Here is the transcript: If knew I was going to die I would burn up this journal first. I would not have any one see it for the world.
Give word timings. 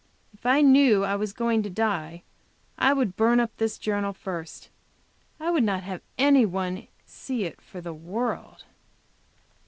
If 0.33 0.65
knew 0.65 1.03
I 1.05 1.15
was 1.15 1.31
going 1.31 1.61
to 1.61 1.69
die 1.69 2.23
I 2.75 2.91
would 2.91 3.15
burn 3.15 3.39
up 3.39 3.55
this 3.57 3.77
journal 3.77 4.13
first. 4.13 4.69
I 5.39 5.51
would 5.51 5.63
not 5.63 5.83
have 5.83 6.01
any 6.17 6.43
one 6.43 6.87
see 7.05 7.43
it 7.43 7.61
for 7.61 7.81
the 7.81 7.93
world. 7.93 8.63